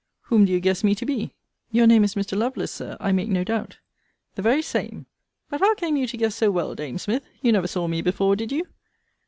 Whom 0.21 0.45
do 0.45 0.51
you 0.51 0.59
guess 0.59 0.83
me 0.83 0.95
to 0.95 1.05
be? 1.05 1.35
Your 1.69 1.85
name 1.85 2.03
is 2.03 2.15
Mr. 2.15 2.35
Lovelace, 2.35 2.71
Sir, 2.71 2.97
I 2.99 3.11
make 3.11 3.29
no 3.29 3.43
doubt. 3.43 3.77
The 4.33 4.41
very 4.41 4.63
same. 4.63 5.05
But 5.47 5.59
how 5.59 5.75
came 5.75 5.95
you 5.95 6.07
to 6.07 6.17
guess 6.17 6.33
so 6.33 6.49
well, 6.49 6.73
dame 6.73 6.97
Smith! 6.97 7.27
You 7.43 7.51
never 7.51 7.67
saw 7.67 7.85
me 7.87 8.01
before, 8.01 8.35
did 8.35 8.51
you? 8.51 8.65